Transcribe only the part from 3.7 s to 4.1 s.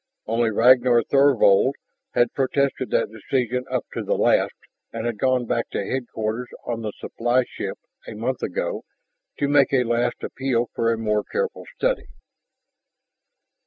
to